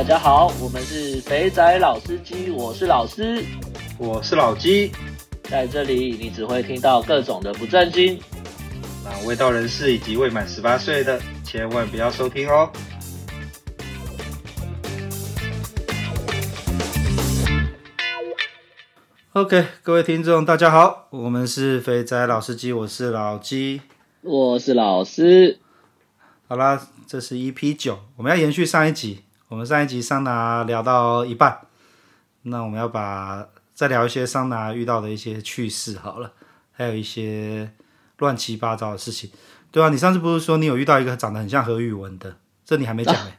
[0.00, 3.44] 大家好，我们是肥仔老司机，我是老师，
[3.98, 4.90] 我是老鸡，
[5.42, 8.18] 在这里你只会听到各种的不正经，
[9.04, 12.72] 那未到人士以及未满十八岁的千万不要收听哦。
[19.34, 23.82] OK，各位听众大家好，我们是肥仔老司机，我是老鸡，
[24.22, 25.58] 我是老师。
[26.48, 29.24] 好啦，这是 EP 九，我们要延续上一集。
[29.50, 31.62] 我们上一集桑拿聊到一半，
[32.42, 36.32] 那我们要把再聊一些桑拿遇到的一些趣事好了，
[36.70, 37.72] 还有一些
[38.18, 39.28] 乱七八糟的事情。
[39.72, 42.36] 对啊，你上次不是说你有遇到一个长得很像何宇文的？
[42.64, 43.38] 这你还没讲哎。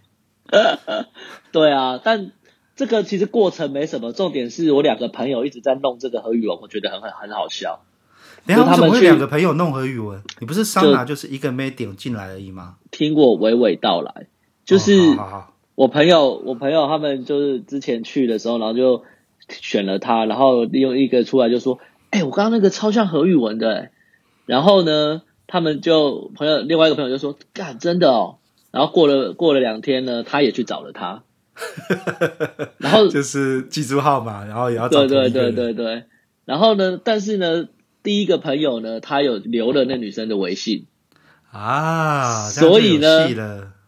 [1.54, 2.34] 对啊，但
[2.76, 7.86] 这个其实过程没什么，重点是我两个朋友一直在弄这个何宇文，我觉得很很很好笑。
[8.44, 10.22] 你看，为什么会两个朋友弄何宇文？
[10.40, 12.76] 你不是桑拿就是一个没点进来而已吗？
[12.92, 14.28] 听我娓娓道来，
[14.66, 14.92] 就是。
[15.76, 19.04] 我朋友，我朋友他们就是之前去的时候，然后就
[19.50, 21.80] 选了他，然后利用一个出来就说
[22.12, 23.92] ：“哎、欸，我刚刚那个超像何宇文的。”哎，
[24.46, 28.38] 然后呢，他们就朋友另外一个朋友就说：“干，真的哦。”
[28.72, 31.24] 然后过了过了两天呢，他也去找了他，
[32.78, 36.04] 然后就是记住号码，然后也要找对对对对对。
[36.46, 37.68] 然后呢，但是呢，
[38.04, 40.86] 第一个朋友呢，他有留了那女生的微信
[41.52, 43.28] 啊，所以呢，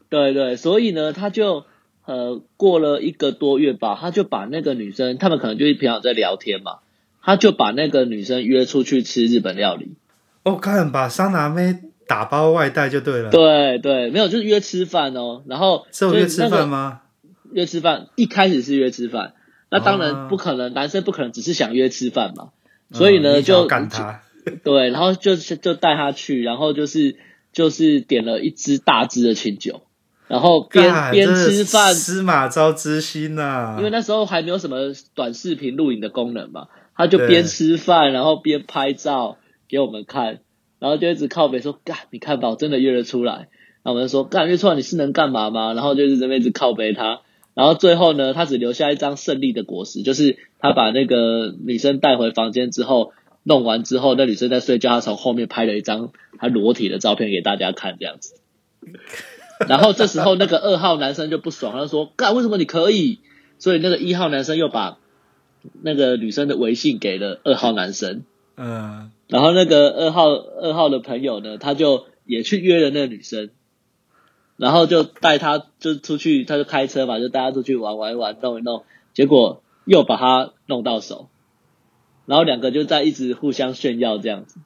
[0.09, 1.65] 对对，所以呢，他就。
[2.05, 6.79] 呃，过了一个多月吧，他就把那个女生，他们可能就是平常在聊天嘛，
[7.21, 9.93] 他就把那个女生约出去吃日本料理。
[10.43, 13.29] 哦，看把桑拿妹打包外带就对了。
[13.29, 15.43] 对对，没有，就是约吃饭哦。
[15.47, 17.01] 然后是有约吃饭吗？
[17.53, 19.33] 约吃饭，一开始是约吃饭。
[19.69, 22.49] 那当然不可能，哦、男生不可能只是想约吃饭嘛。
[22.91, 24.21] 所以呢，嗯、就赶他。
[24.63, 27.15] 对，然后就是就带他去，然后就是
[27.53, 29.83] 就是点了一支大支的清酒。
[30.27, 33.75] 然后边边吃饭，司马昭之心呐、啊。
[33.77, 40.39] 因为那时候还没有什么短视频录影的功能嘛，他就边吃饭，然后边拍照给我们看，
[40.79, 43.49] 然后就一直靠北说：“干，你看吧，我真的约了出来。”
[43.83, 47.19] 然后我们就说：“干，约出来你是能干嘛吗？”然后就是这边一直靠北他，
[47.53, 53.11] 然后最后呢，他只留下一张胜利的果实，就是他把那个女生带回房间之后，
[53.43, 58.35] 弄完之后，那女生在睡觉，他从后面拍了一张他裸体的照片给大家看，这样子。
[59.67, 63.19] 然后这时候那个二号男生就不爽，他就说：“干，为什么你可以？”
[63.59, 64.97] 所以那个一号男生又把
[65.81, 68.23] 那个女生的微信给了二号男生。
[68.57, 69.11] 嗯。
[69.27, 73.49] 然后那个二号二号的朋友呢，他就也去约了那个女生，
[74.57, 81.29] 然后就带她就出去，他就开车嘛，就带她出去玩玩一玩，弄一弄，结果又把她弄到手，
[82.25, 84.59] 然后两个就在一直互相炫耀这样子。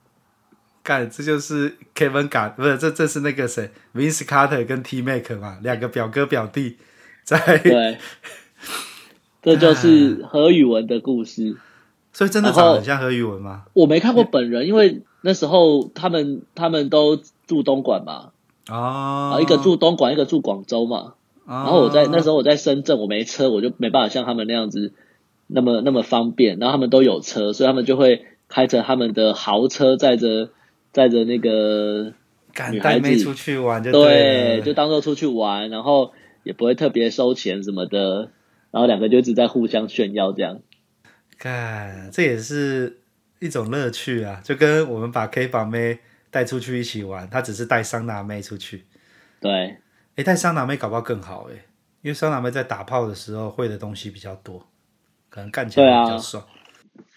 [0.87, 6.77] 干，这就是 Kevin Gar，不是，这这是那个谁，Vince Carter 跟 T Mac 嘛，两个表哥表弟
[7.25, 7.57] 在。
[7.57, 7.97] 对，
[9.41, 11.57] 这就是何宇文的故事。
[12.13, 13.63] 所以真的长得很像何宇文吗？
[13.73, 18.29] 我没看过本人，因为那时候他们他们都住东莞嘛。
[18.69, 19.37] 哦。
[19.41, 21.15] 一个住东莞，一个住广州嘛。
[21.43, 21.53] 哦。
[21.53, 24.93] 然后我在那时候我在深圳，我没车，我就没办法像他们那样子
[25.47, 26.57] 那么那么方便。
[26.59, 30.49] 然后他们都有车，所以他们就会开着他们的豪车载着。
[30.97, 32.11] 带着那个
[32.71, 38.31] 女孩子出去玩就，就对，就当做出去玩，然后也不会特别收钱什么的，
[38.71, 40.59] 然后两个就一直在互相炫耀这样。
[41.37, 43.01] 看，这也是
[43.37, 45.99] 一种乐趣啊，就跟我们把 K 房妹
[46.31, 48.85] 带出去一起玩，他只是带桑拿妹出去。
[49.39, 49.77] 对，
[50.15, 51.65] 诶，带桑拿妹搞不好更好诶，
[52.01, 54.65] 因为桑拿妹在打炮的时候会的东西比较多，
[55.29, 56.43] 可能干起来比较爽。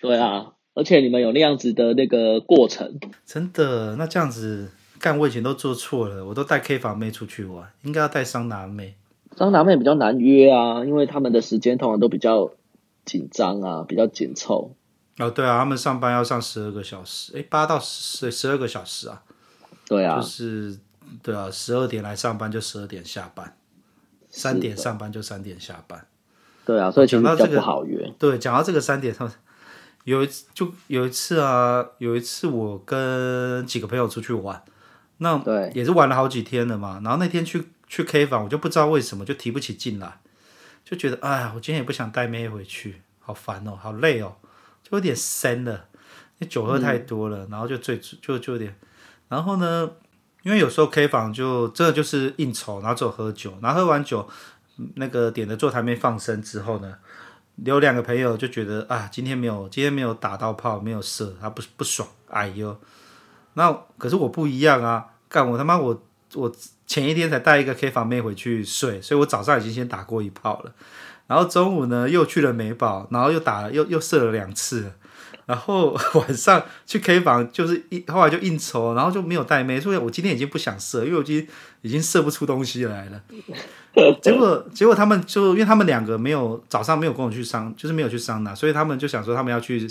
[0.02, 0.52] 对啊。
[0.80, 3.96] 而且你们有那样子的那个过程，真的？
[3.96, 6.24] 那这样子干，我以前都做错了。
[6.24, 8.94] 我都带 K 房妹出去玩，应该要带桑拿妹。
[9.36, 12.50] 桑拿妹比较难约啊，因为他们的时间通常都比较
[13.04, 14.74] 紧张啊，比较紧凑。
[15.18, 19.22] 哦，对啊，他们上班要上十二个小时，诶，八到十十二个小时啊。
[19.86, 20.78] 对啊，就是
[21.22, 23.54] 对啊，十二点来上班就十二点下班，
[24.30, 26.06] 三点上班就三点下班。
[26.64, 28.10] 对啊，所以讲到这个不好约。
[28.18, 29.32] 对，讲到这个三点他们。
[30.04, 34.62] 有一次就有一次啊，有一次我跟几个朋友出去玩，
[35.18, 37.00] 那对也是玩了好几天了嘛。
[37.04, 40.20] 然后那天去去 K 房，我就不知道为什么就提不起劲来，
[40.84, 44.36] 就觉得哎呀，我今天也不想带妹回去，好烦哦，好累哦，
[44.82, 45.84] 就有点深了，
[46.48, 48.74] 酒喝太多了，嗯、然后就醉就就有点。
[49.28, 49.90] 然后呢，
[50.42, 54.26] 因为有时候 K 房就真的就是应酬，然后就喝酒，然后喝完酒
[54.94, 56.96] 那个点的坐台面放生之后呢。
[57.64, 62.76] 留两个朋友就觉得啊，今天没有，今天没有打到炮，没有射，他不不爽，哎呦，
[63.54, 66.02] 那可是我不一样啊，干我他妈我
[66.34, 66.52] 我
[66.86, 70.72] 前一天才带一个 K 房妹回去睡，所以我早上已经先打过一炮了，
[71.26, 74.92] 然后中午呢又去了美宝，然后又打了又又射了两次。
[75.50, 81.48] 然后 晚上去 K 房，就是一后来就应酬，然后就没有带妹，所以我今天已经不想射，因为我今天
[81.82, 83.20] 已经射不出东西来了。
[84.22, 89.88] 结果结果他们就因为他们两个没有早上没有跟我去桑，就是没有去桑拿，所以他们就想说他们要去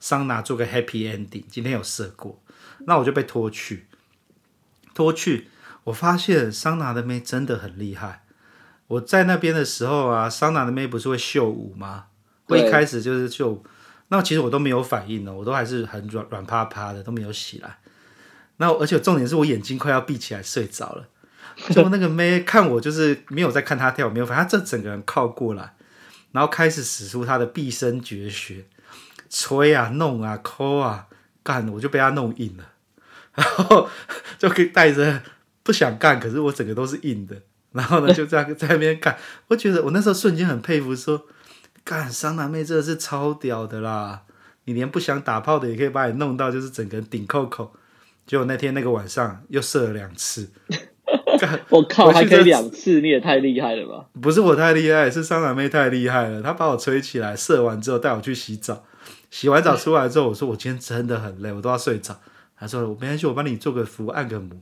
[0.00, 1.44] 桑拿做个 happy ending。
[1.50, 2.40] 今天有射过，
[2.86, 3.84] 那我就被拖去，
[4.94, 5.48] 拖去，
[5.84, 8.22] 我发现桑拿的妹真的很厉害。
[8.86, 12.06] 我在那边的时候啊，桑拿的妹不是会秀舞吗？
[12.46, 13.66] 会一开始就是秀舞。
[14.08, 17.78] 那其实我都没有反应呢，我都还是很软软趴趴的，都没有起来。
[18.58, 21.08] 那而且重点是我眼睛快要闭起来睡着了，
[21.70, 25.74] 就那个妹看我就是没有在看她跳，没有，反正她这整个人靠过来，
[26.32, 28.66] 然后开始使出她的毕生绝学，
[29.28, 31.06] 吹啊弄啊抠啊
[31.42, 32.64] 干，我就被她弄硬了，
[33.34, 33.88] 然后
[34.38, 35.22] 就可以带着
[35.64, 37.42] 不想干，可是我整个都是硬的，
[37.72, 39.18] 然后呢就这样在那边干，
[39.48, 41.26] 我觉得我那时候瞬间很佩服说。
[41.84, 44.22] 干桑拿妹真的是超屌的啦！
[44.64, 47.74] 你连不想打炮的也可以把你弄到，就是整个人顶扣扣。
[48.26, 50.50] 结果那天那个晚上又射了两次，
[51.68, 54.06] 我靠，还可以两次，你也太厉害了吧？
[54.22, 56.42] 不是我太厉害，是桑拿妹太厉害了。
[56.42, 58.82] 她把我吹起来，射完之后带我去洗澡，
[59.30, 62.18] 洗完澡出来之后，我说我今天真的很累，我都要睡着。
[62.56, 64.58] 她说我没关系，我帮你做个服，按个摩，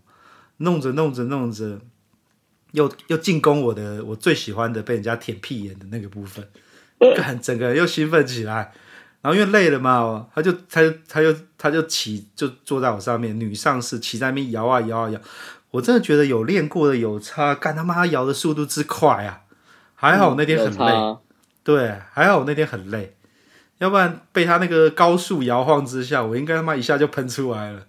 [0.56, 1.78] 弄着弄着弄着，
[2.72, 6.44] 又又进攻我的我最喜欢的被人家舔屁眼的那个部分。
[7.16, 8.72] 干，整个人又兴奋起来，
[9.20, 15.20] 然后因为累了嘛，他就他就他就他就骑就坐在我上面，女上司骑在那边摇啊摇啊摇，
[15.70, 19.40] 我真的觉得有练过的有差，干他妈摇的速度之快啊！
[19.94, 21.18] 还好我那天很累，嗯、
[21.62, 23.14] 对，还好我那天很累，
[23.78, 27.86] 要不然被他那个高速摇晃之下，我应该他妈一下就喷出来了。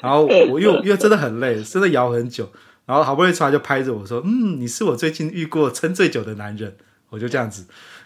[0.00, 2.50] 然后我又因为真的很累，真的摇很久，
[2.86, 6.76] 然后好不容易出来就拍着我说：“嗯，你是我最近遇过撑最久的男人。”
[7.10, 7.64] 我就这样子。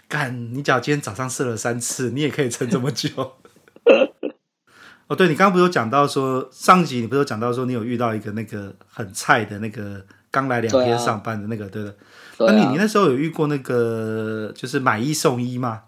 [0.08, 3.08] 干，你假如今天早上射了三次，你也可以撑这么久。
[5.06, 11.94] 哦，对，你刚刚不是有讲到说，上集你不是有讲到说，你有遇到一个那个很菜的那个刚来两天上班的那个，对的。
[12.38, 15.82] 那、啊、你你那时候有遇过那个就是买一送一吗？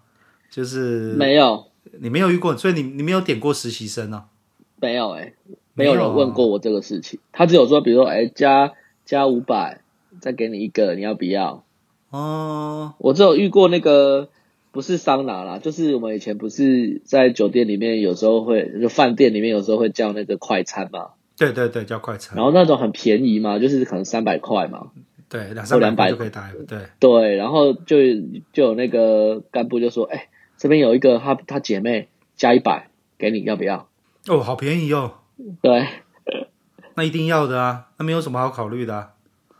[0.49, 1.67] 就是没有，
[1.99, 4.25] 你没有遇过，所以你你没有点过实习生哦？
[4.79, 5.35] 没有哎、欸，
[5.75, 7.19] 没有人问过我这个事情。
[7.31, 8.71] 他只有说，比如说，哎，加
[9.05, 9.81] 加五百，
[10.19, 11.63] 再给你一个，你要不要？
[12.11, 14.29] 哦，我只有遇过那个
[14.71, 21.11] 不是桑拿啦，就是我们以前不是在酒店里面有时候会，就饭店里面有时候会叫那个快餐嘛。
[21.37, 22.35] 对对对，叫快餐。
[22.35, 24.91] 然后那种很便宜嘛，就是可能三百块嘛。
[25.29, 26.51] 对，两三百就可以打。
[26.67, 27.97] 对对，然后就
[28.51, 33.87] 就有那个干部就说：“哎、欸，这边有一个他他姐妹加一百给你，要不要？”
[34.27, 35.13] 哦，好便宜哦。
[35.61, 35.87] 对，
[36.95, 39.13] 那一定要的啊，那没有什么好考虑的、啊。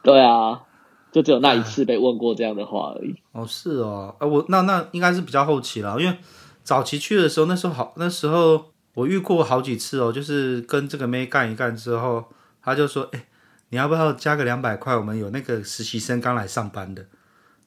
[0.03, 0.63] 对啊。
[1.11, 3.15] 就只有那一次被问过这样的话而已。
[3.33, 6.17] 哦，是哦，呃，我那那应该是比较后期了，因为
[6.63, 12.23] 早期去的时候，那时候好，那时候我遇过好几次哦，就是跟这个妹干一干之后，
[12.61, 13.25] 他就说，哎，
[13.69, 14.95] 你要不要加个两百块？
[14.95, 17.05] 我们有那个实习生刚来上班的，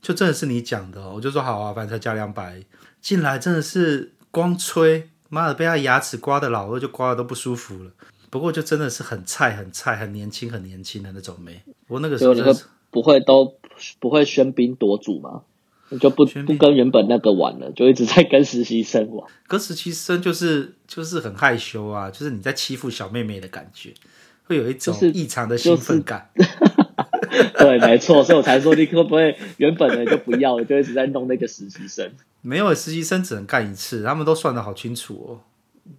[0.00, 2.64] 就真的是你讲的哦，我就说好啊，反正才加两百，
[3.02, 7.90] 进来真的是光吹，妈的被他牙齿刮的老二就刮的都不舒服了。
[8.30, 12.64] 不过就真的是很菜、很菜、很年轻、很年轻的那种妹，我那个时候真的是。
[12.94, 13.56] 不会都
[13.98, 15.42] 不会喧宾夺主吗？
[15.88, 19.28] 你就不不跟原本那个玩了，就一直在跟实习生玩。
[19.48, 23.92] 跟实习生就是就是很害羞啊，就是你在欺负小妹妹的感觉，
[24.44, 26.30] 会有一种异常的兴奋感。
[26.36, 32.12] 就是就是、 对，没错，所以我才说你会不会原本的就不要了，就一直在弄那个实习生。
[32.42, 35.40] 没有，实习生只能干一次，他们都算的好清楚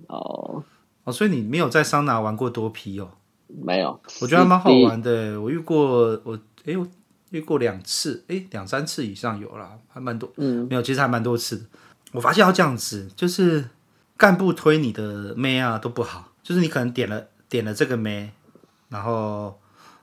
[0.08, 0.16] 哦。
[0.16, 0.64] 哦
[1.04, 3.12] 哦，所以你没有在桑拿玩过多批哦？
[3.48, 5.40] 没有，我觉得还蛮好玩的。
[5.42, 6.40] 我遇过我。
[6.66, 6.88] 哎，我
[7.32, 10.32] 遇过两次，哎，两三次以上有了，还蛮多。
[10.38, 11.66] 嗯，没有，其实还蛮多次的。
[12.12, 13.70] 我发现要这样子，就是
[14.16, 18.32] 干部推你的妹啊都不好，就是你可能点了点了这个妹，
[18.90, 19.60] 然后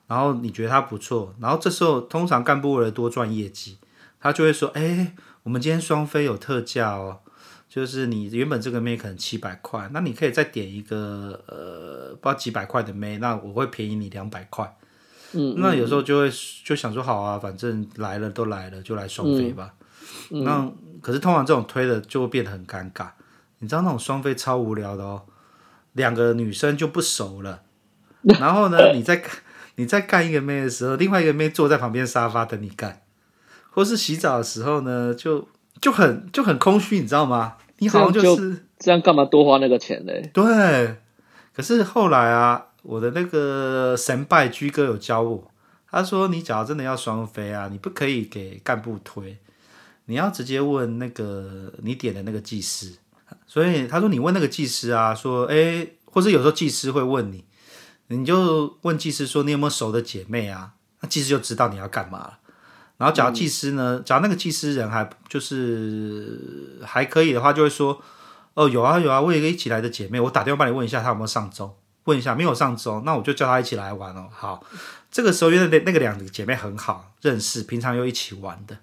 [0.06, 3.78] 然后你觉得她不错，然后这时候通常干部为了多赚业绩，
[4.20, 7.20] 他就会说，哎，我们今天双飞有特价哦，
[7.68, 14.76] 就是你原本这个妹可能七百块，那你可以再点一个呃不知道几百块的妹，那我会便宜你两百块。
[15.34, 16.30] 嗯，那有时候就会
[16.64, 19.72] 就想说好啊，反正来了都来了，就来双飞吧。
[20.30, 20.70] 那
[21.00, 23.08] 可是通常这种推的就会变得很尴尬，
[23.58, 25.22] 你知道那种双飞超无聊的哦，
[25.92, 27.62] 两个女生就不熟了，
[28.40, 29.22] 然后呢，你在
[29.76, 33.02] 你在干一个妹的时候，另外一个妹坐在旁边沙发等你干，
[33.70, 35.48] 或是洗澡的时候呢，就
[35.80, 37.56] 就很就很空虚，你知道吗？
[37.78, 40.30] 你好像就是这样干嘛多花那个钱嘞？
[40.34, 40.96] 对，
[41.54, 42.66] 可是后来啊。
[42.82, 45.50] 我的那个神拜居哥有教我，
[45.90, 49.38] 他说你假如真的要双飞啊，你不可以给干部推，
[50.06, 52.94] 你要直接问那个你点的那个技师。
[53.46, 57.44] 所以他说你问那个技师啊，说哎，或者有时候技师会问你，
[58.08, 60.72] 你就问技师说你有没有熟的姐妹啊？
[61.00, 62.38] 那技师就知道你要干嘛了。
[62.98, 68.00] 然后假如技师呢，假如那个技师人还就是还可以的话，就会说
[68.54, 71.74] 哦有啊有啊，我有一个一起来的姐妹，我打电话帮你问一下她有没有上周。
[72.04, 74.28] 问一下，没有上周，那我就叫他一起来玩哦。
[74.32, 74.64] 好，
[75.10, 78.78] 这个时候因为那那个两个姐妹很好认识，平常又一起玩的，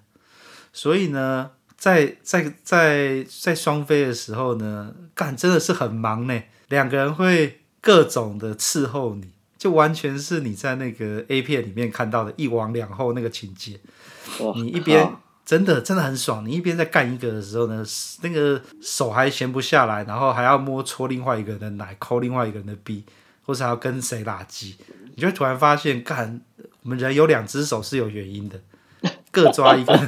[0.72, 6.42] 所以呢，在在在在双飞的时候呢，干真的是很忙呢。
[6.68, 13.80] 两个人会各种的伺候你，就完全是你在那个 A 片里面看到的一王两后那个情节。
[14.54, 15.12] 你一边
[15.50, 17.84] 真的真的很爽，你一边在干一个的时候呢，
[18.22, 23.02] 那个手还闲不下来，然后还要摸搓另外一个人的奶，抠另外一个人的逼，
[23.44, 24.76] 或是还要跟谁拉鸡，
[25.16, 26.40] 你就会突然发现，干
[26.84, 28.60] 我们人有两只手是有原因的，
[29.32, 30.00] 各抓一个。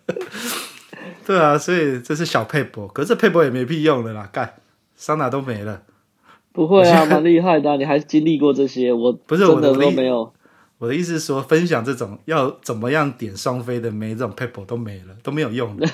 [1.26, 4.54] 对啊，所以这是小佩博，可是这撇步也没屁用了啦，干
[4.96, 5.82] 桑拿都没了。
[6.52, 10.32] 不会啊，蛮厉害的啊，你还经历过这些，我不是我的都没有。
[10.82, 15.86] 我的意思是说，分享这种要怎么样点双飞的没这种 paper 都没了，都没有用的，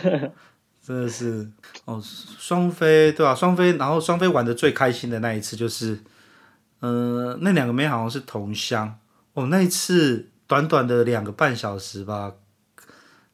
[0.82, 1.46] 真 的是
[1.84, 2.02] 哦。
[2.02, 6.00] 双飞对啊，双飞，然后双飞玩的最开心的那一次就是，
[6.80, 8.98] 嗯、呃，那两个妹好像是同乡
[9.34, 9.48] 哦。
[9.48, 12.32] 那一次短短的两个半小时吧，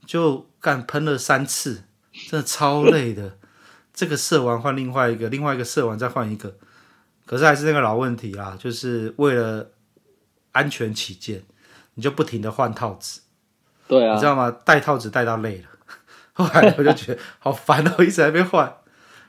[0.05, 1.85] 就干喷了三次，
[2.29, 3.37] 真的超累的。
[3.95, 6.57] 这个射完换另外一个，另外一个射完再换一个，
[7.25, 9.71] 可是还是那个老问题啦，就是为了。
[10.55, 11.45] 安全起见，
[11.95, 13.21] 你就不停的换套子，
[13.87, 14.51] 对啊，你知道吗？
[14.65, 15.69] 戴套子戴到累了，
[16.33, 18.75] 后来我就觉得好烦哦， 一直在那边换。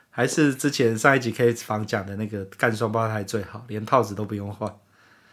[0.08, 4.74] 还是之前上一集 K 房讲的那个干双胞胎最好，连套子都不用换。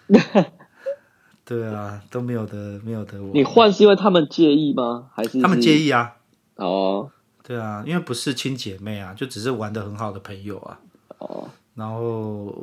[1.46, 3.22] 对啊，都没有的，没有的。
[3.24, 5.10] 我你换是因为他们介意吗？
[5.14, 6.18] 还是，他们介意啊？
[6.56, 7.10] 哦，
[7.44, 10.80] 对啊，因为不是亲姐妹啊，就只是玩的很好的朋友啊。
[11.20, 12.54] 哦，然后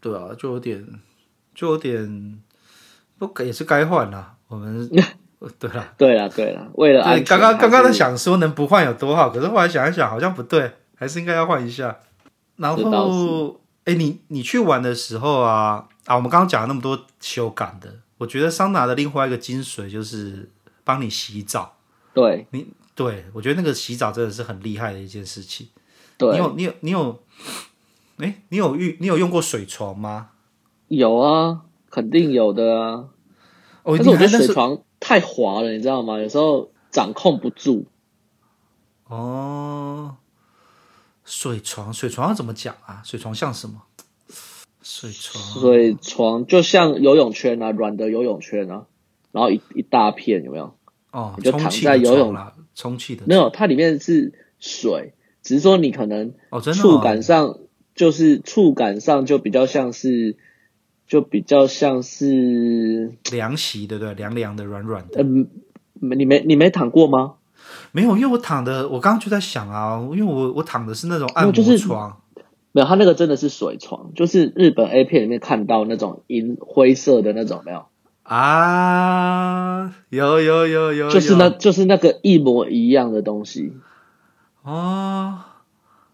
[0.00, 0.86] 对啊，就有点，
[1.54, 2.42] 就有点。
[3.28, 4.88] 不也是该换了，我们
[5.58, 11.98] 对 了，对了，对了，为了对刚刚刚刚在想说能不换有多好，可是后来想一想好像不对，还是应该要换一下。
[12.56, 20.50] 然后，哎，你你去玩的时候啊啊，我们刚刚讲了那么多修改的，我觉得桑拿的另外一个精髓就是
[20.82, 21.76] 帮你洗澡。
[22.12, 25.68] 对，你对我觉得那个洗澡真的是很厉害的一件事情。
[26.18, 27.22] 对，你有你有你有，
[28.18, 30.30] 哎，你有浴你有用过水床吗？
[30.88, 31.62] 有啊。
[31.90, 33.08] 肯定有的啊，
[33.82, 36.18] 但是我觉得水床太滑了，你知道吗？
[36.20, 37.86] 有时候掌控不住。
[39.08, 40.16] 哦，
[41.24, 43.02] 水床，水床要怎么讲啊？
[43.04, 43.82] 水床像什么？
[44.80, 48.86] 水床，水床就像游泳圈啊，软的游泳圈啊，
[49.32, 50.76] 然后一一大片，有没有？
[51.10, 53.24] 哦，你就躺在游泳啦，充气的。
[53.26, 57.58] 没有，它里面是水，只是说你可能哦，真的触感上
[57.96, 60.36] 就是触感上就比较像是。
[61.10, 64.14] 就比较像是凉席，对不对？
[64.14, 65.20] 凉凉的，软软的。
[65.24, 65.48] 嗯，
[65.94, 67.34] 你没你没躺过吗？
[67.90, 71.88] 没有，因为我躺的，我刚刚就在想啊，因为我我躺的是那种按摩床，就是、
[72.70, 77.86] 没有，它那个真的是水床，就是日本 A 片里面看到那种银灰色的那种，没有
[78.22, 79.92] 啊？
[80.10, 83.72] 有有有有，就是那就是那个一模一样的东西
[84.62, 85.40] 哦。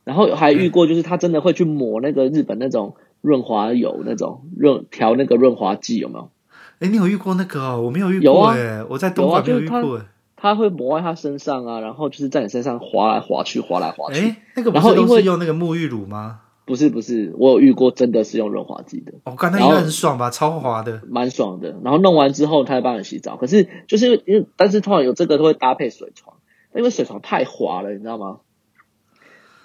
[0.05, 2.97] 然后还遇过，就是他真的会去抹那个日本那种。
[3.26, 6.30] 润滑油那种润调那个润滑剂有没有？
[6.78, 7.83] 哎，你有遇过那个哦？
[7.83, 10.06] 我没有遇过哎、啊，我在东莞没有遇过、啊、
[10.37, 14.21] 他，他会抹在他身上啊，然后就是在你身上滑来滑去，滑来滑去。
[14.21, 16.42] 哎，那个不是都是用那个沐浴乳吗？
[16.64, 19.14] 不是不是，我有遇过，真的是用润滑剂的。
[19.25, 20.30] 我、哦、刚才应该很爽吧？
[20.30, 21.76] 超滑的，蛮爽的。
[21.83, 23.37] 然后弄完之后，他会帮你洗澡。
[23.37, 26.37] 可是就是因为，因为但是通常有这个都会搭配水床，
[26.75, 28.38] 因为水床太滑了，你知道吗？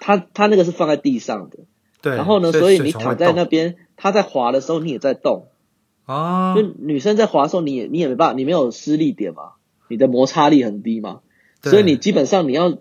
[0.00, 1.58] 他他那个是放在地上的。
[2.02, 5.46] 对，然后呢，所以你躺在那边，他在滑的时候，你也在动
[6.04, 6.54] 啊。
[6.54, 9.52] 就女生在滑的时候，你也你也没办法，你没有施力点嘛，
[9.88, 11.20] 你的摩擦力很低嘛，
[11.62, 12.76] 所以你基本上你要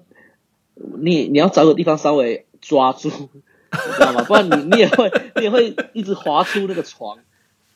[0.76, 3.10] 你你要找个地方稍微抓住，
[3.72, 4.24] 你知道吗？
[4.24, 7.20] 不然你你也会你也会一直滑出那个床。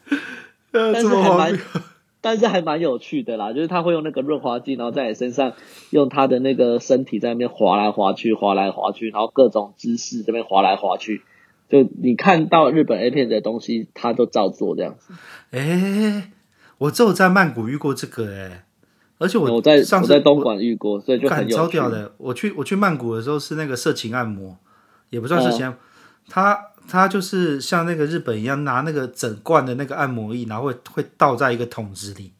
[0.73, 1.59] 但是还蛮。
[2.21, 5.53] 但是还蛮有趣的啦，就是他会用那个润滑剂，然后在你身上
[5.91, 11.21] 用他的那个身体在那边滑来滑去，滑来滑去，然后各种姿势这边滑来滑去，
[11.67, 15.13] 就你看到日本 A 片的东西，他都照做这样子。
[15.51, 16.31] 哎、欸，
[16.77, 18.63] 我只有在曼谷遇过这个哎、欸，
[19.17, 22.13] 而且我我在我在东莞遇过，所以就很超屌的。
[22.17, 24.55] 我去我去曼谷的时候是那个色情按摩，
[25.10, 25.79] 也不算色情按摩，
[26.29, 32.34] 他他就是像那个日本一样，拿那个整罐的那个按摩液，然后会会倒在一个桶子里，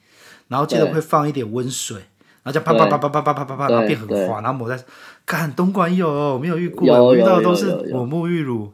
[0.50, 1.98] 然后接着会放一点温水，
[2.44, 4.84] 然后就啪啪啪啪啪啪啪啪啪，然后变很滑，然后抹在。
[5.26, 8.72] 看，东莞有，没有遇过，我遇到的都是抹沐浴乳。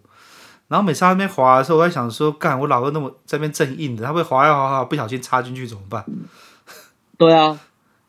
[0.72, 6.06] 然后每次他那边滑的时候，我在想说，干，我老二那么在那边正硬的，他会滑呀滑滑，不小心插进去怎么办？
[7.18, 7.60] 对啊，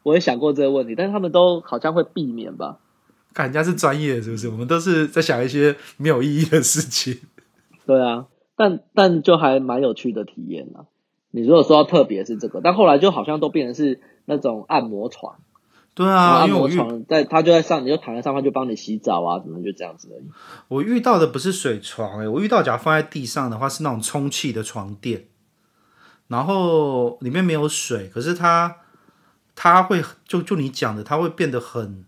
[0.04, 2.78] 我也想过这个问题，但是他们都好像会避免吧。
[3.34, 4.48] 看人家是专业的，是不是？
[4.48, 7.18] 我们都是在想一些没有意义的事情。
[7.84, 10.86] 对啊，但但就还蛮有趣的体验啊。
[11.32, 15.40] 你如果说要特别是这个，但后来就好像都变成是那种按摩床。
[15.94, 20.24] 对啊，按摩床在他就在上，你就躺在上面就帮你洗澡啊，怎么就这样子而已。
[20.68, 25.26] 我遇到的不是水床哎、欸，我遇到假如放在地上的话是那种充气的床垫，
[26.28, 28.76] 然后里面没有水，可是它
[29.54, 32.06] 它会就就你讲的，它会变得很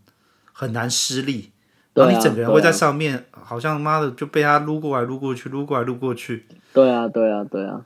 [0.55, 1.53] 很难施力，
[1.93, 6.47] 然后你整个人会在上面，啊啊、好像妈的就被它撸过来撸过去，撸过来撸过去。
[6.73, 7.85] 对啊，对啊，对啊，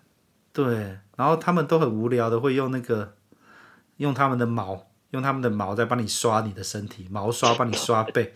[0.53, 0.99] 对。
[1.17, 3.15] 然后他们都很无聊的会用那个
[3.97, 4.88] 用他们的毛。
[5.11, 8.33] 用他们的毛在帮你刷你的身体，毛刷帮你刷背。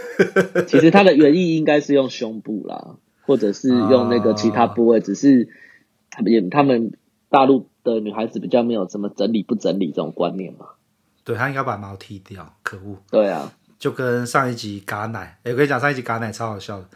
[0.66, 5.48] 其实它的原意应该是用胸部啦，或者是用那个其他部位，哦、只是
[6.26, 6.92] 也他们
[7.28, 10.66] 大陆的女孩子比较没有什么整理不整理这种观念嘛。
[11.22, 12.98] 对，他应该把毛剃掉，可恶。
[13.10, 16.88] 对啊，就跟上一集嘎奶，哎，我跟你讲，上一集嘎奶超好笑的。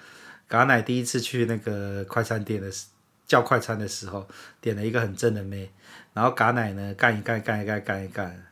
[0.49, 2.87] 嘎奶第一次去那个快餐店的时
[3.27, 4.27] 叫快餐的时候，
[4.61, 5.71] 点了一个很正的妹，
[6.13, 8.45] 然后嘎奶呢干一干干一干干一干。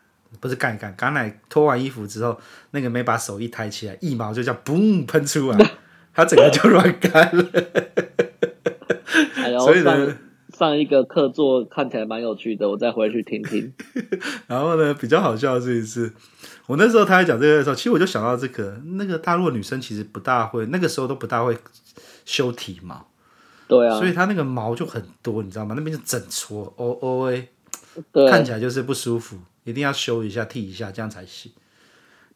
[0.43, 2.37] 不是干一干，刚奶脱完衣服之后，
[2.73, 5.71] 那个没把手一抬起来，一毛就这样嘣喷出来，
[6.13, 7.47] 他整个就乱干了。
[9.37, 10.19] 哎呦，所以呢上，
[10.59, 13.73] 上一个课座看起来蛮有趣的，我再回去听听。
[14.49, 16.13] 然后呢，比较好笑的事情是，
[16.67, 21.57] 我那时候他在讲这个的时候，其实我就想到这个，那个大陆的女生其实不大会，那个时候都不大会
[22.25, 23.07] 修体毛。
[23.69, 25.77] 对啊，所以她那个毛就很多，你知道吗？
[25.79, 27.47] 那边就整撮哦哦哎，
[28.11, 29.39] 对看起来就是不舒服。
[29.65, 31.53] 一定要修一下、剃一下，这样才行。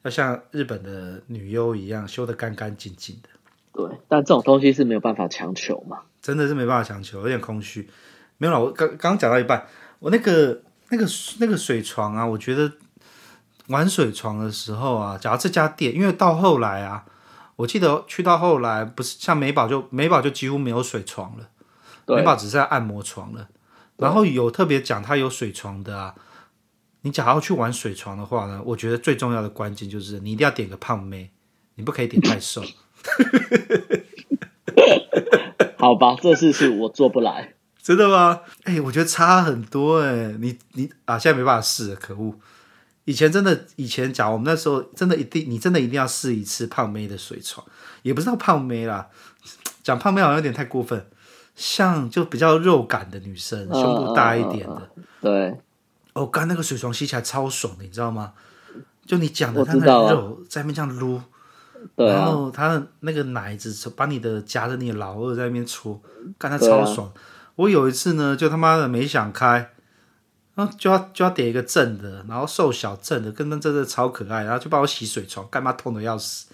[0.03, 3.29] 要像日本的女优一样修得干干净净的。
[3.73, 5.99] 对，但这种东西是没有办法强求嘛。
[6.23, 7.91] 真的是没办法强求，有点空虚。
[8.39, 9.67] 没有了，我刚刚讲到一半，
[9.99, 11.05] 我那个那个
[11.41, 12.73] 那个水床啊，我觉得
[13.67, 17.05] 玩水床的时候啊，假如这家店，因为到后来啊，
[17.57, 21.49] 我记得去到后来，不是像美宝就美宝就几乎没有水床了，
[22.07, 23.49] 美宝只剩下按摩床了。
[23.97, 26.15] 然后有特别讲它有水床的啊。
[27.07, 31.31] 你假如要去玩水床的话呢，我觉得最重要的关键就是你一定要点个胖妹，
[31.77, 32.61] 你不可以点太瘦。
[35.79, 37.55] 好吧，这事是我做不来。
[37.81, 38.41] 真的吗？
[38.65, 40.37] 哎、欸，我觉得差很多哎、欸。
[40.41, 42.35] 你你啊，现在没办法试了，可恶。
[43.05, 47.65] 以前真的，以前讲我们那时候真的一定，你真的一定要试一次胖妹的水床，
[48.03, 49.07] 也不知道胖妹啦，
[49.85, 51.07] 讲胖妹好像有点太过分，
[51.55, 55.57] 像就比较肉感的女生，胸部大一点的，嗯嗯嗯、对。
[56.17, 58.33] 哦，刚那个水床吸起来超爽的，你知道吗？
[59.05, 61.21] 就你讲的，它那个肉在那边这样撸，
[61.95, 66.01] 对啊、然后它的那个奶子把你的夹着你的老二在那边搓，
[66.39, 67.07] 干它超爽。
[67.07, 67.13] 啊、
[67.57, 69.73] 我有一次呢，就他妈的没想开，
[70.55, 76.47] 然后就要就要点一个正的，然后瘦小正的，跟那真的超可爱，然后就帮我洗水床，干嘛痛的要死，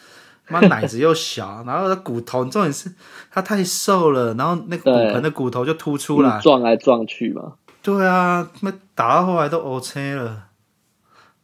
[0.48, 2.92] 妈奶子又小，然后它骨头重点是
[3.30, 7.54] 它太瘦了，然后那个骨盆的骨头就凸出来，撞来撞去嘛。
[7.82, 10.48] 对啊，那打到后来都 OK 了，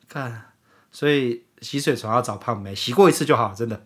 [0.08, 0.52] 看，
[0.92, 3.82] 所以洗水床要找胖妹，洗过一次就好，真的。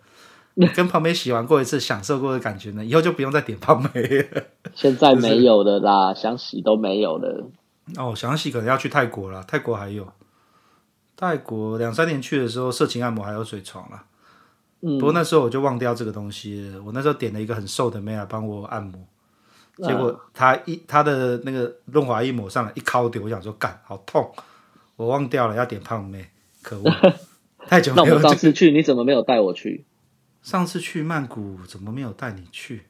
[0.76, 4.42] 跟胖妹洗完过一次，享受过的感觉呢，以后就不用再点胖妹了。
[4.74, 7.48] 现在没有的啦，想洗都没有了。
[7.96, 10.06] 哦，想洗可能要去泰国了，泰国还有。
[11.16, 14.04] 泰国两三年去的时候，色情按摩还有水床啦。
[14.82, 14.98] 嗯。
[14.98, 19.00] 不过那时候我就忘掉这个东西了，我那时候点了一个很瘦的妹来帮我按摩。
[19.76, 24.30] 结果他一他的那个润滑液抹上来一敲掉，我想说干好痛，
[24.96, 26.26] 我忘掉了要点胖妹，
[26.62, 26.84] 可恶，
[27.66, 28.06] 太久没有。
[28.06, 29.84] 那我上次去你怎么没有带我去？
[30.42, 32.82] 上次去曼谷怎么没有带你去？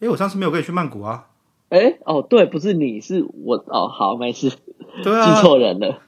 [0.00, 1.28] 哎，我上次没有跟你去曼谷啊。
[1.70, 4.50] 哎哦，对，不是你是我哦，好没事，
[5.02, 6.02] 对啊，记错人了。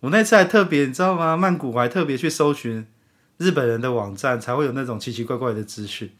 [0.00, 1.36] 我那次还特别你知道吗？
[1.36, 2.86] 曼谷我还特别去搜寻
[3.36, 6.10] 日本人的网站，才会有那种奇奇怪怪的资讯。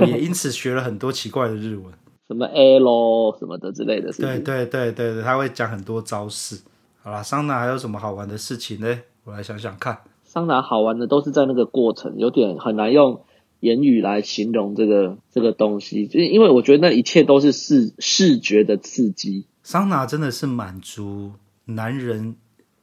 [0.00, 1.92] 我也因此学了很多奇怪的日文。
[2.28, 6.60] 什么 A 咯，什么的之类的事情，对对对对对，他会讲很多招式。
[7.02, 9.00] 好啦，桑拿还有什么好玩的事情呢？
[9.24, 9.98] 我来想想看。
[10.24, 13.22] 桑拿好玩的都是在那个过程，有点很难用
[13.60, 19.46] 言语来形容这个这个东西，就是因为我觉得那一切都是视视觉的刺激。
[19.62, 21.32] 桑拿真的是满足
[21.64, 22.36] 男人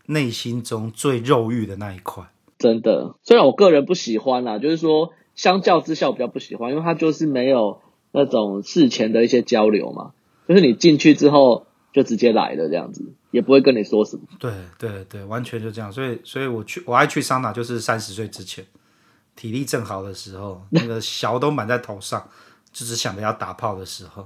[0.08, 2.24] 内心中最肉欲的那一块。
[2.58, 7.80] 真的，虽然我个人不喜欢啦，就是说相较之下我比较不喜欢，因为它就是没有。
[8.16, 10.14] 那种事前的一些交流嘛，
[10.48, 14.24] 就是你进去之后就直接来了这样子，也不会跟你说什么。
[14.40, 15.92] 对对对，完全就这样。
[15.92, 18.66] 所以所以我去我爱去桑拿，就是三十岁之前，
[19.36, 22.28] 体力正好的时候， 那个小都满在头上，
[22.72, 24.26] 就只想着要打炮的时候。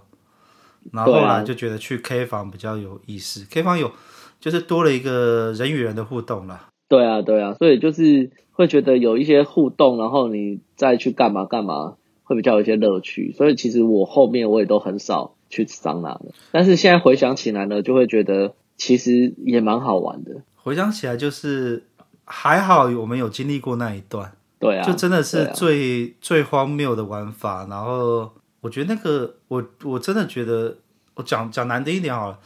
[0.94, 3.92] 然后后来就觉得去 K 房比较有意思，啊，K 房有
[4.40, 6.70] 就是多了一个人与人的互动啦。
[6.88, 11.98] 对啊，对啊，所以就是会觉得有一些互动，然后你再去干嘛干嘛，
[12.30, 13.34] 会比较有一些乐趣。
[13.34, 20.44] 所以其实我后面我也都很少去桑拿了，但是现在回想起来呢，就会觉得其实也蛮好玩的。
[20.56, 21.84] 回想起来就是
[22.26, 28.32] 还好我们有经历过那一段，对啊，就真的是最、啊、最荒谬的玩法，然后。
[28.62, 30.80] 我觉得那个，我我真的觉得，
[31.16, 32.38] 我讲讲难听一点好了，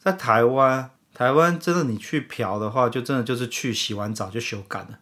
[0.00, 4.98] 在台湾，台湾真的你去嫖的话，就真的就是去洗完澡就休干了，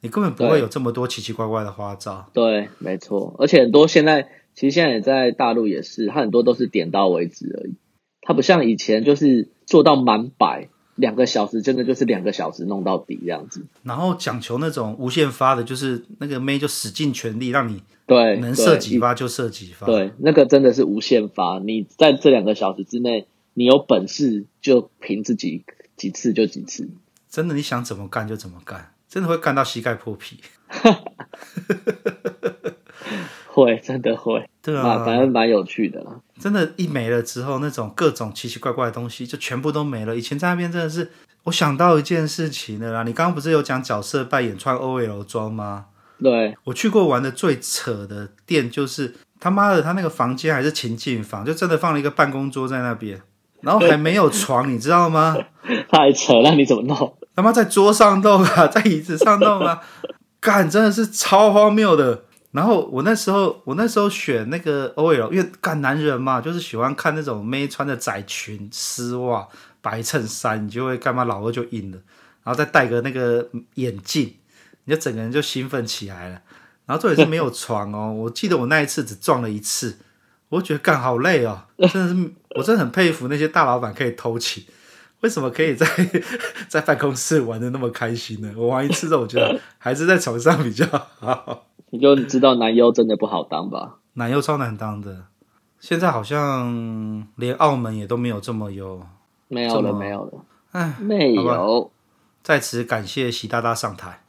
[0.00, 2.28] 你根本不会有这么多奇奇怪怪的花招。
[2.32, 7.74] 对，没错，而且很多现在，其实现在也在大陆也是，它很多都是点到为止而已，
[8.22, 10.68] 它不像以前就是做到满百。
[10.98, 21.60] 两个小时真的就是两个小时弄到底这样子，然后讲求那种无限发的，就是那个妹就使尽全力让你对能射几发就射几发，对，那个真的是无限发。
[21.60, 25.62] 你在这两个小时之内，你有本事就凭自己
[25.96, 26.88] 几次就几次，
[27.30, 30.40] 真的你想怎么干就怎么干，真的会干到膝盖破皮。
[33.46, 36.20] 会，真的会，对啊，反正蛮有趣的啦。
[36.38, 40.14] 真的，一没了之后，那种各种奇奇怪怪的东西就全部都没了。
[40.14, 41.10] 以前在那边真的是，
[41.44, 43.02] 我想到一件事情了啦。
[43.02, 45.86] 你刚刚不是有讲角色扮演穿 OL 装吗？
[46.22, 53.20] 对，我去过玩的最扯的店，就是他妈的，他那个房间还是情境房，就真的放了一个办公桌在那边，
[53.60, 55.36] 然后还没有床，你知道吗？
[55.90, 57.14] 太扯了，你怎么弄？
[57.34, 59.80] 他妈在桌上弄啊， 在椅子上弄啊，
[60.40, 62.24] 干，真的是超荒谬的。
[62.52, 69.46] 然后我那时候，我那时候选那个 OL，因为干男人嘛，就是喜欢看那种妹穿的窄裙、丝袜、
[69.82, 71.98] 白衬衫，你就会干嘛老二就硬了，
[72.42, 74.34] 然后再戴个那个眼镜，
[74.84, 76.40] 你就整个人就兴奋起来了。
[76.86, 79.98] 然后这里是没有床哦，我记得我那一次只撞了一次，
[80.48, 84.64] 我觉得干好累哦， 真的是，我真的很佩服那些大老板可以偷情，
[85.20, 85.86] 为什么可以在
[86.68, 88.52] 在办公室玩的那么开心呢？
[88.56, 90.86] 我玩一次之后，我觉得 还是在床上比较
[91.18, 91.66] 好。
[91.90, 93.96] 你就知道男优真的不好当吧？
[94.14, 95.24] 男优超难当的，
[95.80, 99.06] 现在好像连澳门也都没有这么有，
[99.48, 101.90] 没有了，没有了，哎，没有。
[102.42, 104.22] 在此感谢习大大上台，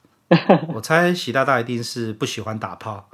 [0.74, 3.10] 我猜习大大一定是不喜欢打炮，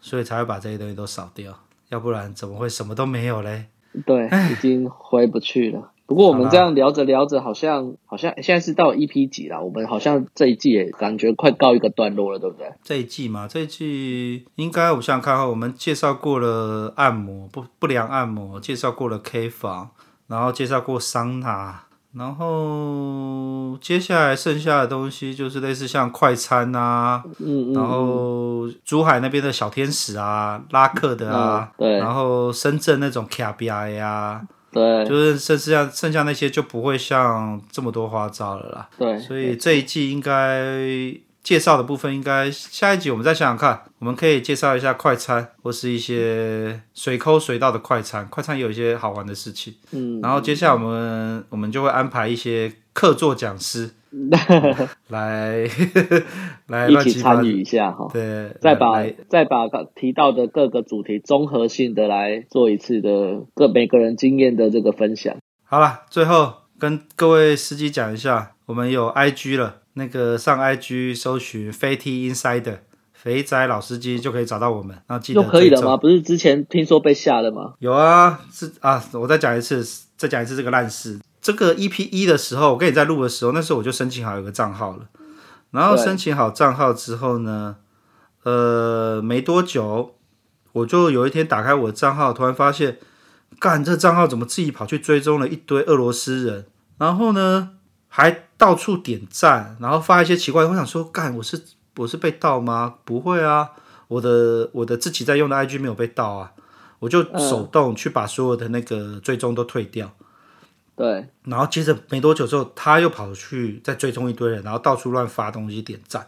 [0.00, 1.52] 所以才会把这些东西都扫掉，
[1.94, 3.66] 要不然怎么会什么都没有嘞？
[4.04, 5.92] 对，已经回不去了。
[6.06, 9.62] 不过我们这样聊着聊着，好像好像现在是到 EP 几了？
[9.62, 12.72] 我们好像这一季也感觉快告一个段落了，对不对？
[12.82, 19.90] 这一季嘛，这一季应该我想想看哈，我们介绍过了按摩不不良按摩，介绍过了 K 房，
[20.26, 21.84] 然后介绍过桑拿。
[22.16, 41.14] 然后接下来剩下的东西就是类似像快餐啊，嗯，嗯，然后珠海那边的小天使啊，拉客的啊，嗯、对，然后深圳那种卡比亚呀，对，就是剩下剩下那些就不会像这么多花招了啦，对，所以这一季应该。
[41.44, 49.74] 介绍的部分应该下一集我们再想想看，我们可以介绍一下快餐或是一些随抠随到的快餐，快餐也有一些好玩的事情。
[49.92, 53.90] 嗯，然后接下来我们我们就会安排一些客座讲师
[55.08, 55.68] 来
[56.68, 58.08] 来一起参与一下哈。
[58.10, 65.36] 对，再把再把提到的各个主题综合性的来做一次的各每个人经验的这个分享。
[65.64, 69.83] 好了，最后跟各位司机讲一下，我们有 IG 了。
[69.94, 72.78] 那个上 IG 搜寻飞 T Insider
[73.12, 75.96] 肥仔老司机就可以找到我们，然后记得就可以了吗？
[75.96, 77.74] 不是之前听说被下了吗？
[77.78, 79.82] 有啊，是啊，我再讲一次，
[80.16, 81.18] 再讲一次这个烂事。
[81.40, 85.08] 这个 EP 一的时候，我跟你在录的时候，那时候我就申请好有个账号了。
[85.70, 87.76] 然后申请好账号之后呢，
[88.42, 90.14] 呃，没多久，
[90.72, 92.98] 我就有一天打开我的账号，突然发现，
[93.58, 96.66] 干，这账号怎么自己跑去追踪了一堆俄罗斯人？
[96.98, 97.70] 然后呢，
[98.08, 100.70] 还到处点赞，然后发一些奇怪的。
[100.70, 101.62] 我想说，干，我是
[101.96, 102.96] 我是被盗吗？
[103.04, 103.70] 不会啊，
[104.08, 106.52] 我的我的自己在用的 IG 没有被盗啊。
[107.00, 110.10] 我就手动去把所有的那个追踪都退掉。
[110.96, 111.28] 对。
[111.42, 116.26] 然后接着没多久之后，他又跑去再追踪一堆人，然后到处乱发东西点赞。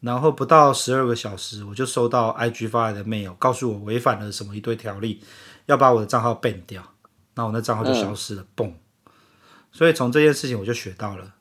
[0.00, 5.22] 然后不到十二个小时，我就收到 IG 发来的 mail，告诉我违反了什么一堆条例，
[5.66, 6.82] 要把我的账号 ban 掉。
[7.34, 8.72] 那我那账号就消失了，嘣。
[9.70, 11.34] 所以从这件事情我就学到了，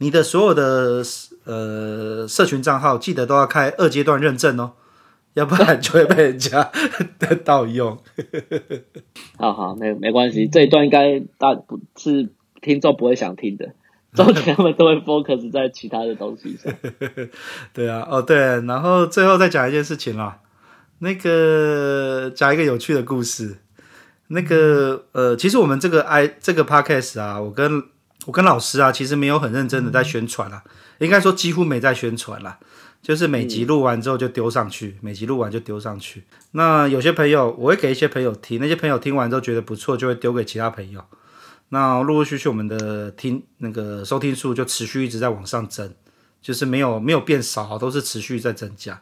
[0.00, 1.02] 你的所有的
[1.44, 4.72] 呃社群账号记得都要开二阶段认证哦，
[5.34, 6.70] 要不然就会被人家
[7.44, 7.98] 盗用。
[9.38, 12.28] 好好，没没关系，这一段应该大不是
[12.60, 13.74] 听众不会想听的，
[14.14, 16.72] 重点他们都会 focus 在其他的东西上。
[17.72, 20.38] 对啊，哦对，然后最后再讲一件事情啦，
[21.00, 23.58] 那个讲一个有趣的故事。
[24.32, 27.82] 那个呃，其实我们这个 i 这个 podcast 啊，我跟
[28.26, 30.62] 我跟老师啊，其实没有很认真的在宣传啦，
[30.98, 32.58] 应该说几乎没在宣传啦。
[33.02, 36.24] 就是每集录完之后就丢上去，嗯、每集录完就丢上去。
[36.50, 41.02] 那有些朋友，我会给一些朋友听，那些朋友听完之后觉得不错，就会丢给其他朋友。
[41.70, 45.94] 那陆陆续续，我们的听那个收听数就持续一直在往上增，
[46.42, 49.00] 就是没有没有变少，都是持续在增加。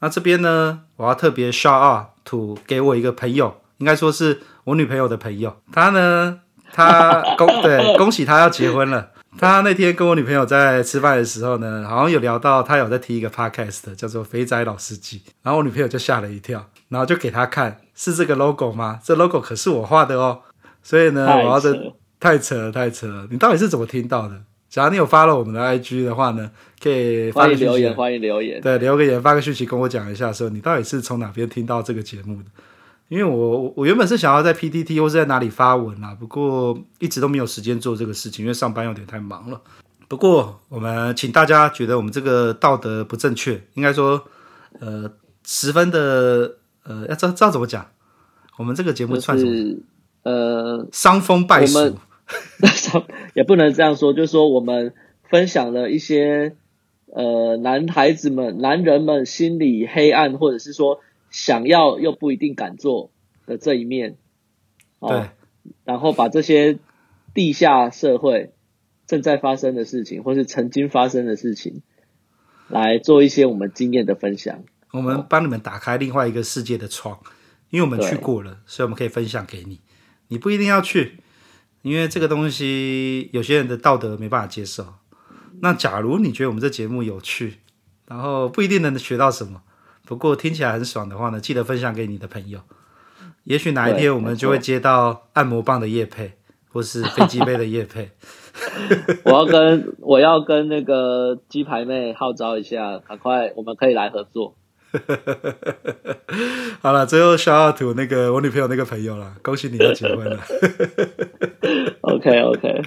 [0.00, 6.40] 那这边呢，我要特别 shout out to 给我一个朋友，应该说是我女朋友的朋友，她呢，
[6.72, 9.10] 他恭 对恭喜他要结婚了。
[9.38, 18.98] 他那天跟我女朋友在吃饭的时候呢，好像有聊到他有在听一个 podcast，叫做《肥仔老司机》，然后我女朋友就吓了一跳，然后就给他看，是这个 logo 吗？
[19.02, 20.40] 这 logo 可是我画的哦。
[20.82, 23.28] 所以呢，我要这太扯了，太扯了！
[23.30, 24.34] 你到底是怎么听到的？
[24.68, 26.50] 假如你有 follow 我们的 IG 的话呢，
[26.82, 32.48] 可以发个留言，欢迎留言，对，留个言，发个讯息跟我讲一下，说你到底是从哪边听到这个节目的。
[33.10, 39.60] 因为我我原本是想要在 PTT 或是在哪里发文啦，不过一直都没有时间做这个事情，因为上班有点太忙了。
[40.06, 44.22] 不过我们请大家觉得我们这个道德不正确，应该说
[44.78, 45.10] 呃
[45.44, 47.84] 十分的呃要知道知道怎么讲，
[48.56, 49.50] 我们这个节目算什么？
[49.50, 49.82] 就是、
[50.22, 51.96] 呃伤风败俗，
[53.34, 54.94] 也不能这样说，就是说我们
[55.28, 56.54] 分享了一些
[57.12, 61.00] 呃男孩子们、男人们心里黑暗，或者是说。
[61.30, 63.10] 想要又不一定敢做
[63.46, 64.16] 的这一面，
[64.98, 65.28] 哦，
[65.84, 66.78] 然后把这些
[67.32, 68.52] 地下社会
[69.06, 71.82] 正在发生的事情，或是曾经发生的事情，
[72.68, 74.64] 来做一些我们经验的分享。
[74.92, 77.20] 我们帮你们打开另外一个世界的窗，
[77.70, 79.80] 因为我们去过了，所以我们可以分享给你。
[80.28, 81.20] 你不一定要去，
[81.82, 84.94] 因为这个东西有些人的道德没办法接受。
[85.60, 87.58] 那假如你觉得我们这节目有趣，
[88.06, 89.62] 然后不一定能学到什么。
[90.10, 92.58] 不过听起来很爽的话呢，记得分享给你的朋友。
[93.44, 96.32] 也许哪一天我们就会接到按摩棒的叶配，
[96.72, 98.10] 或是飞机杯的叶配。
[99.22, 104.56] 我要跟我要跟那个鸡排妹号召一下，赶快我们可以来合作。
[106.82, 110.40] 好了，最后 shout 那个我女朋友那个朋友了，恭喜你要结婚了。
[112.02, 112.82] OK OK，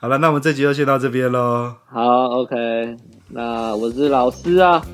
[0.00, 1.74] 好了，那我们这集就先到这边喽。
[1.90, 2.96] 好 OK，
[3.28, 4.84] 那我是老师啊。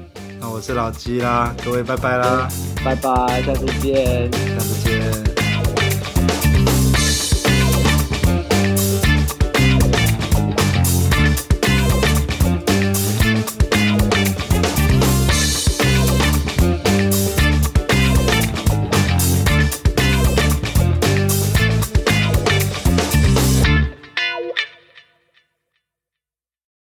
[0.40, 2.48] 那我是老鸡啦，各位拜拜啦，
[2.84, 5.39] 拜拜，下次见，下次见。